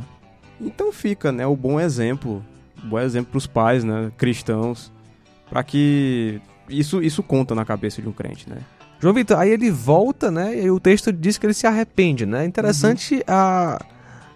Então 0.62 0.92
fica, 0.92 1.32
né, 1.32 1.46
o 1.46 1.56
bom 1.56 1.80
exemplo, 1.80 2.44
o 2.84 2.88
bom 2.88 3.00
exemplo 3.00 3.32
pros 3.32 3.46
pais, 3.48 3.84
né, 3.84 4.12
cristãos, 4.18 4.92
para 5.50 5.64
que 5.64 6.40
isso 6.70 7.02
isso 7.02 7.22
conta 7.24 7.54
na 7.56 7.64
cabeça 7.66 8.02
de 8.02 8.08
um 8.08 8.12
crente, 8.12 8.50
né? 8.50 8.58
João 9.00 9.14
Vitor, 9.14 9.38
aí 9.38 9.50
ele 9.50 9.70
volta, 9.70 10.32
né? 10.32 10.60
E 10.60 10.72
o 10.72 10.80
texto 10.80 11.12
diz 11.12 11.38
que 11.38 11.46
ele 11.46 11.54
se 11.54 11.68
arrepende, 11.68 12.26
né? 12.26 12.46
Interessante 12.46 13.24
a, 13.28 13.80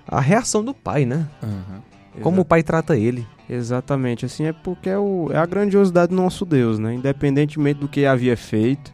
a 0.08 0.20
reação 0.20 0.64
do 0.64 0.74
pai, 0.74 1.06
né? 1.06 1.28
Aham. 1.42 1.82
Como 2.22 2.42
o 2.42 2.46
pai 2.46 2.62
trata 2.62 2.96
ele. 2.98 3.26
Exatamente, 3.50 4.26
assim 4.26 4.46
é 4.46 4.54
porque 4.54 4.90
é, 4.90 4.98
o, 4.98 5.30
é 5.32 5.38
a 5.38 5.46
grandiosidade 5.46 6.10
do 6.10 6.16
nosso 6.16 6.46
Deus, 6.46 6.80
né? 6.80 6.94
Independentemente 6.94 7.80
do 7.80 7.88
que 7.88 8.06
havia 8.06 8.38
feito, 8.38 8.94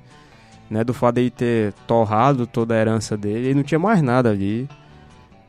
né? 0.69 0.83
Do 0.83 0.93
fato 0.93 1.15
de 1.15 1.21
ele 1.21 1.31
ter 1.31 1.74
torrado 1.86 2.47
toda 2.47 2.74
a 2.74 2.77
herança 2.77 3.17
dele, 3.17 3.47
ele 3.47 3.55
não 3.55 3.63
tinha 3.63 3.79
mais 3.79 4.01
nada 4.01 4.29
ali 4.29 4.67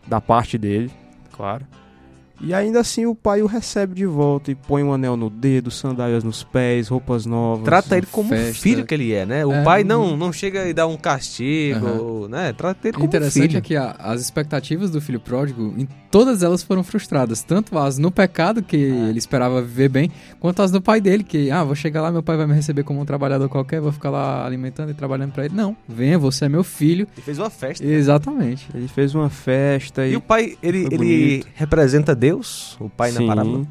da 0.06 0.20
parte 0.20 0.58
dele, 0.58 0.90
claro. 1.32 1.66
E 2.40 2.54
ainda 2.54 2.80
assim 2.80 3.04
o 3.06 3.14
pai 3.14 3.42
o 3.42 3.46
recebe 3.46 3.94
de 3.94 4.06
volta 4.06 4.50
e 4.50 4.54
põe 4.54 4.82
um 4.84 4.92
anel 4.92 5.16
no 5.16 5.28
dedo, 5.28 5.70
sandálias 5.70 6.22
nos 6.22 6.44
pés, 6.44 6.86
roupas 6.88 7.26
novas. 7.26 7.64
Trata 7.64 7.96
ele 7.96 8.06
como 8.06 8.28
um 8.32 8.36
festa. 8.36 8.62
filho 8.62 8.86
que 8.86 8.94
ele 8.94 9.12
é, 9.12 9.26
né? 9.26 9.44
O 9.44 9.52
É, 9.52 9.64
pai 9.64 9.82
não, 9.84 10.16
não 10.16 10.32
chega 10.32 10.68
e 10.68 10.72
dá 10.72 10.86
um 10.86 10.96
castigo, 10.96 12.28
né? 12.28 12.52
Trata 12.52 12.88
ele 12.88 12.96
O 12.96 13.00
como 13.00 13.04
um 13.04 13.08
interessante 13.08 13.42
filho. 13.48 13.58
é 13.58 13.60
que 13.60 13.76
a- 13.76 13.94
as 13.98 14.20
expectativas 14.20 14.90
do 14.90 15.00
filho 15.00 15.18
pródigo, 15.20 15.74
em 15.76 15.88
todas 16.10 16.42
elas 16.42 16.62
foram 16.62 16.82
frustradas. 16.84 17.42
Tanto 17.42 17.76
as 17.78 17.98
no 17.98 18.10
pecado, 18.10 18.62
que 18.62 18.76
É. 18.76 19.08
ele 19.08 19.18
esperava 19.18 19.60
viver 19.60 19.88
bem, 19.88 20.10
quanto 20.40 20.62
as 20.62 20.70
do 20.70 20.80
pai 20.80 21.00
dele, 21.00 21.24
que, 21.24 21.50
ah, 21.50 21.64
vou 21.64 21.74
chegar 21.74 22.02
lá, 22.02 22.10
meu 22.12 22.22
pai 22.22 22.36
vai 22.36 22.46
me 22.46 22.54
receber 22.54 22.82
como 22.84 23.00
um 23.00 23.04
trabalhador 23.04 23.48
qualquer, 23.48 23.80
vou 23.80 23.92
ficar 23.92 24.10
lá 24.10 24.44
alimentando 24.46 24.90
e 24.90 24.94
trabalhando 24.94 25.32
pra 25.32 25.44
ele. 25.44 25.54
Não, 25.54 25.76
venha, 25.88 26.18
você 26.18 26.44
é 26.44 26.48
meu 26.48 26.62
filho. 26.64 27.06
Ele 27.16 27.22
fez 27.24 27.38
uma 27.38 27.50
festa. 27.50 27.84
Exatamente. 27.84 28.68
Ele 28.74 28.88
fez 28.88 29.14
uma 29.14 29.28
festa 29.28 30.06
E 30.06 30.12
e 30.12 30.16
o 30.16 30.20
pai, 30.20 30.56
ele, 30.62 30.86
ele 30.90 31.44
representa 31.54 32.14
Deus? 32.14 32.27
O 32.32 32.88
pai 32.88 33.10
na 33.12 33.20
Sim. 33.20 33.26
parábola? 33.26 33.66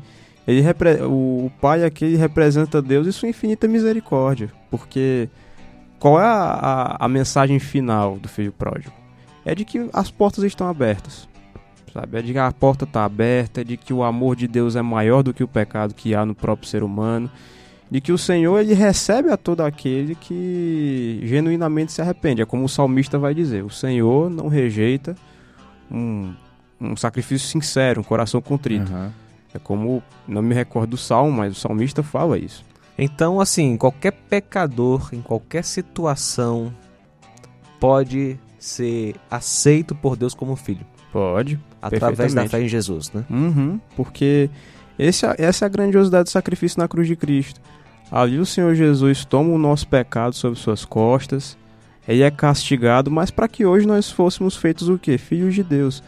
Ele 0.47 0.61
repre- 0.61 1.01
o, 1.03 1.51
pai 1.59 1.83
aqui 1.83 2.05
ele 2.05 2.15
representa 2.17 2.81
Deus 2.81 3.05
e 3.05 3.11
sua 3.11 3.27
infinita 3.27 3.67
misericórdia. 3.67 4.51
Porque 4.71 5.27
qual 5.99 6.19
é 6.21 6.25
a, 6.25 6.29
a, 6.99 7.05
a 7.05 7.07
mensagem 7.09 7.59
final 7.59 8.17
do 8.17 8.29
filho 8.29 8.51
pródigo? 8.51 8.93
É 9.45 9.53
de 9.53 9.65
que 9.65 9.89
as 9.91 10.09
portas 10.09 10.43
estão 10.43 10.67
abertas. 10.67 11.27
Sabe? 11.93 12.17
É 12.17 12.21
de 12.21 12.31
que 12.31 12.39
a 12.39 12.51
porta 12.51 12.85
está 12.85 13.03
aberta, 13.03 13.61
é 13.61 13.63
de 13.63 13.75
que 13.75 13.93
o 13.93 14.03
amor 14.03 14.35
de 14.35 14.47
Deus 14.47 14.75
é 14.75 14.81
maior 14.81 15.23
do 15.23 15.33
que 15.33 15.43
o 15.43 15.47
pecado 15.47 15.93
que 15.93 16.13
há 16.13 16.25
no 16.25 16.35
próprio 16.35 16.69
ser 16.69 16.83
humano. 16.83 17.29
De 17.89 18.01
que 18.01 18.11
o 18.11 18.17
Senhor 18.17 18.59
ele 18.59 18.73
recebe 18.73 19.31
a 19.31 19.37
todo 19.37 19.61
aquele 19.61 20.13
que 20.15 21.21
genuinamente 21.23 21.93
se 21.93 22.01
arrepende. 22.01 22.41
É 22.41 22.45
como 22.45 22.65
o 22.65 22.69
salmista 22.69 23.17
vai 23.17 23.33
dizer: 23.33 23.63
o 23.63 23.69
Senhor 23.69 24.29
não 24.29 24.49
rejeita 24.49 25.15
um, 25.89 26.33
um 26.79 26.95
sacrifício 26.95 27.47
sincero, 27.47 28.01
um 28.01 28.03
coração 28.03 28.41
contrito. 28.41 28.91
Aham. 28.91 29.11
É 29.53 29.59
como, 29.59 30.03
não 30.27 30.41
me 30.41 30.53
recordo 30.53 30.91
do 30.91 30.97
salmo, 30.97 31.31
mas 31.31 31.57
o 31.57 31.59
salmista 31.59 32.03
fala 32.03 32.37
isso. 32.37 32.63
Então, 32.97 33.39
assim, 33.39 33.77
qualquer 33.77 34.11
pecador, 34.11 35.09
em 35.13 35.21
qualquer 35.21 35.63
situação, 35.63 36.73
pode 37.79 38.37
ser 38.59 39.15
aceito 39.29 39.95
por 39.95 40.15
Deus 40.15 40.33
como 40.33 40.55
filho. 40.55 40.85
Pode. 41.11 41.59
Através 41.81 42.33
da 42.33 42.47
fé 42.49 42.61
em 42.61 42.67
Jesus, 42.67 43.11
né? 43.13 43.23
Uhum, 43.29 43.79
porque 43.95 44.49
esse, 44.97 45.25
é- 45.25 45.35
essa 45.37 45.65
é 45.65 45.67
a 45.67 45.69
grandiosidade 45.69 46.25
do 46.25 46.29
sacrifício 46.29 46.79
na 46.79 46.87
cruz 46.87 47.07
de 47.07 47.15
Cristo. 47.15 47.61
Ali 48.11 48.39
o 48.39 48.45
Senhor 48.45 48.73
Jesus 48.73 49.25
toma 49.25 49.51
o 49.53 49.57
nosso 49.57 49.87
pecado 49.87 50.33
sobre 50.33 50.57
suas 50.59 50.83
costas, 50.85 51.57
ele 52.07 52.23
é 52.23 52.31
castigado, 52.31 53.11
mas 53.11 53.29
para 53.29 53.47
que 53.47 53.65
hoje 53.65 53.85
nós 53.85 54.09
fôssemos 54.09 54.55
feitos 54.55 54.87
o 54.89 54.97
quê? 54.97 55.17
Filhos 55.17 55.53
de 55.53 55.63
Deus. 55.63 56.01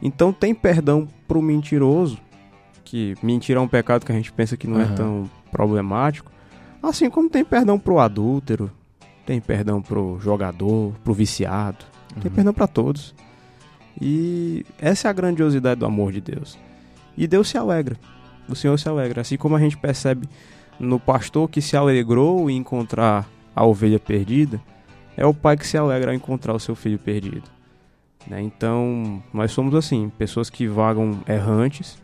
Então 0.00 0.32
tem 0.32 0.54
perdão 0.54 1.08
pro 1.26 1.42
mentiroso, 1.42 2.18
que 2.84 3.14
mentira 3.22 3.58
é 3.58 3.62
um 3.62 3.68
pecado 3.68 4.04
que 4.06 4.12
a 4.12 4.14
gente 4.14 4.32
pensa 4.32 4.56
que 4.56 4.66
não 4.66 4.80
é 4.80 4.84
Aham. 4.84 4.94
tão 4.94 5.30
problemático, 5.50 6.30
assim 6.82 7.10
como 7.10 7.28
tem 7.28 7.44
perdão 7.44 7.78
pro 7.78 7.98
adúltero, 7.98 8.70
tem 9.26 9.40
perdão 9.40 9.82
pro 9.82 10.18
jogador, 10.20 10.94
pro 11.04 11.12
viciado, 11.12 11.84
tem 12.20 12.30
Uhum. 12.30 12.34
perdão 12.34 12.54
para 12.54 12.66
todos. 12.66 13.14
E 14.00 14.64
essa 14.78 15.08
é 15.08 15.10
a 15.10 15.12
grandiosidade 15.12 15.80
do 15.80 15.86
amor 15.86 16.12
de 16.12 16.20
Deus. 16.20 16.56
E 17.16 17.26
Deus 17.26 17.48
se 17.48 17.58
alegra. 17.58 17.96
O 18.48 18.54
Senhor 18.54 18.78
se 18.78 18.88
alegra. 18.88 19.20
Assim 19.22 19.36
como 19.36 19.56
a 19.56 19.58
gente 19.60 19.76
percebe 19.76 20.28
no 20.78 21.00
pastor 21.00 21.48
que 21.50 21.60
se 21.60 21.76
alegrou 21.76 22.48
em 22.48 22.56
encontrar 22.56 23.28
a 23.54 23.66
ovelha 23.66 23.98
perdida, 23.98 24.60
é 25.16 25.26
o 25.26 25.34
pai 25.34 25.56
que 25.56 25.66
se 25.66 25.76
alegra 25.76 26.12
ao 26.12 26.14
encontrar 26.16 26.54
o 26.54 26.60
seu 26.60 26.76
filho 26.76 26.98
perdido. 26.98 27.42
Né? 28.28 28.42
Então, 28.42 29.22
nós 29.32 29.52
somos 29.52 29.74
assim, 29.74 30.10
pessoas 30.18 30.50
que 30.50 30.66
vagam 30.66 31.20
errantes, 31.26 31.98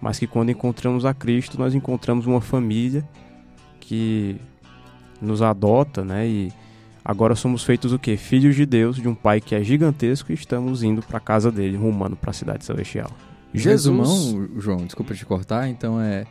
mas 0.00 0.18
que 0.18 0.26
quando 0.26 0.50
encontramos 0.50 1.04
a 1.04 1.14
Cristo, 1.14 1.58
nós 1.58 1.74
encontramos 1.74 2.26
uma 2.26 2.40
família 2.40 3.06
que 3.78 4.36
nos 5.20 5.42
adota, 5.42 6.04
né? 6.04 6.26
E 6.26 6.52
agora 7.04 7.34
somos 7.34 7.62
feitos 7.62 7.92
o 7.92 7.98
quê? 7.98 8.16
Filhos 8.16 8.56
de 8.56 8.64
Deus, 8.64 8.96
de 8.96 9.06
um 9.06 9.14
pai 9.14 9.40
que 9.40 9.54
é 9.54 9.62
gigantesco 9.62 10.32
e 10.32 10.34
estamos 10.34 10.82
indo 10.82 11.02
para 11.02 11.20
casa 11.20 11.52
dele, 11.52 11.76
rumando 11.76 12.16
para 12.16 12.30
a 12.30 12.34
cidade 12.34 12.64
celestial. 12.64 13.10
Resumão, 13.52 14.48
João, 14.56 14.78
desculpa 14.78 15.14
te 15.14 15.26
cortar, 15.26 15.68
então 15.68 16.00
é. 16.00 16.24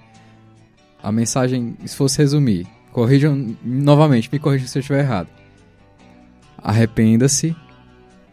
A 1.01 1.11
mensagem, 1.11 1.77
se 1.85 1.95
fosse 1.95 2.17
resumir, 2.17 2.67
corrijam 2.91 3.55
novamente, 3.63 4.29
me 4.31 4.39
corrijam 4.39 4.67
se 4.67 4.77
eu 4.77 4.81
estiver 4.81 4.99
errado. 4.99 5.29
Arrependa-se, 6.57 7.55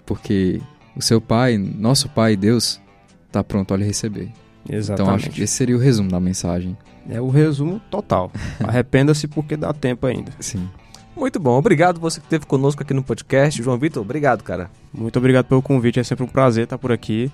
porque 0.05 0.61
o 0.97 1.03
seu 1.03 1.21
pai, 1.21 1.59
nosso 1.59 2.09
pai, 2.09 2.37
Deus, 2.37 2.81
está 3.27 3.45
pronto 3.45 3.75
a 3.75 3.77
lhe 3.77 3.85
receber. 3.85 4.33
Então 4.69 5.11
acho 5.11 5.31
que 5.31 5.43
esse 5.43 5.55
seria 5.55 5.77
o 5.77 5.79
resumo 5.79 6.11
da 6.11 6.19
mensagem. 6.19 6.77
É 7.09 7.21
o 7.21 7.29
resumo 7.29 7.81
total. 7.91 8.33
Arrependa-se 8.67 9.29
porque 9.29 9.57
dá 9.57 9.73
tempo 9.73 10.07
ainda. 10.07 10.33
Sim. 10.41 10.69
Muito 11.15 11.39
bom. 11.39 11.57
Obrigado 11.57 12.01
você 12.01 12.21
que 12.21 12.27
esteve 12.27 12.47
conosco 12.47 12.83
aqui 12.83 12.93
no 12.93 13.03
podcast. 13.03 13.63
João 13.63 13.79
Vitor, 13.79 14.03
obrigado, 14.03 14.43
cara. 14.43 14.71
Muito 14.93 15.19
obrigado 15.19 15.47
pelo 15.47 15.63
convite, 15.63 16.01
é 16.01 16.05
sempre 16.05 16.25
um 16.25 16.29
prazer 16.29 16.65
estar 16.65 16.79
por 16.79 16.91
aqui. 16.91 17.31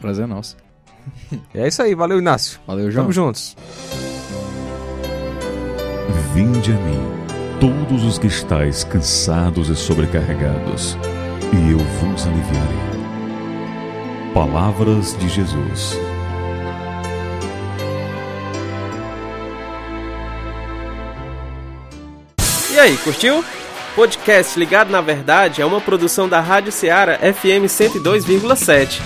Prazer 0.00 0.24
é 0.24 0.26
nosso. 0.26 0.56
É 1.54 1.66
isso 1.66 1.82
aí. 1.82 1.94
Valeu, 1.94 2.18
Inácio. 2.18 2.60
Valeu, 2.66 2.90
João. 2.90 3.04
Tamo 3.04 3.12
juntos. 3.12 3.56
Vinde 6.34 6.72
a 6.72 6.76
mim, 6.76 7.00
todos 7.58 8.04
os 8.04 8.18
que 8.18 8.26
estáis 8.26 8.84
cansados 8.84 9.70
e 9.70 9.74
sobrecarregados, 9.74 10.96
e 11.52 11.72
eu 11.72 11.78
vos 11.78 12.26
aliviarei. 12.26 12.78
Palavras 14.34 15.16
de 15.16 15.28
Jesus. 15.28 15.98
E 22.72 22.78
aí, 22.78 22.96
curtiu? 22.98 23.44
Podcast 23.94 24.56
Ligado 24.58 24.90
na 24.90 25.00
Verdade 25.00 25.60
é 25.60 25.66
uma 25.66 25.80
produção 25.80 26.28
da 26.28 26.40
Rádio 26.40 26.70
Ceará 26.70 27.18
FM 27.18 27.66
102,7. 27.66 29.00